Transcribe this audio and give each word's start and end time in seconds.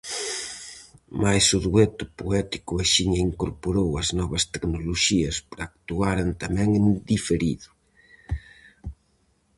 Mais 1.21 1.45
o 1.57 1.59
dueto 1.67 2.03
poético 2.19 2.71
axiña 2.83 3.23
incorporou 3.29 3.89
as 4.01 4.07
novas 4.19 4.43
tecnoloxías 4.53 5.35
para 5.49 5.67
actuaren 5.69 6.29
tamén 6.43 6.69
"en 6.79 6.85
diferido". 7.11 7.69